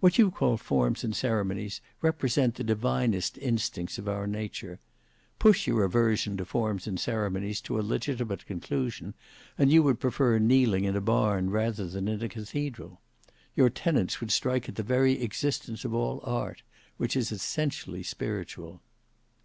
"What 0.00 0.18
you 0.18 0.32
call 0.32 0.56
forms 0.56 1.04
and 1.04 1.14
ceremonies 1.14 1.80
represent 2.00 2.56
the 2.56 2.64
divinest 2.64 3.38
instincts 3.38 3.96
of 3.96 4.08
our 4.08 4.26
nature. 4.26 4.80
Push 5.38 5.68
your 5.68 5.84
aversion 5.84 6.36
to 6.38 6.44
forms 6.44 6.88
and 6.88 6.98
ceremonies 6.98 7.60
to 7.60 7.78
a 7.78 7.80
legitimate 7.82 8.44
conclusion, 8.44 9.14
and 9.56 9.70
you 9.70 9.84
would 9.84 10.00
prefer 10.00 10.40
kneeling 10.40 10.82
in 10.82 10.96
a 10.96 11.00
barn 11.00 11.48
rather 11.50 11.86
than 11.86 12.08
in 12.08 12.24
a 12.24 12.28
cathedral. 12.28 13.00
Your 13.54 13.70
tenets 13.70 14.20
would 14.20 14.32
strike 14.32 14.68
at 14.68 14.74
the 14.74 14.82
very 14.82 15.22
existence 15.22 15.84
of 15.84 15.94
all 15.94 16.20
art, 16.24 16.64
which 16.96 17.14
is 17.14 17.30
essentially 17.30 18.02
spiritual." 18.02 18.82